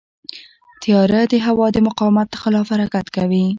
[0.81, 3.45] طیاره د هوا د مقاومت خلاف حرکت کوي.